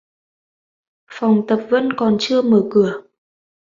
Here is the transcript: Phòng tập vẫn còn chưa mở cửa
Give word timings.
Phòng 1.07 1.43
tập 1.47 1.59
vẫn 1.69 1.93
còn 1.97 2.17
chưa 2.19 2.41
mở 2.41 2.63
cửa 2.71 3.01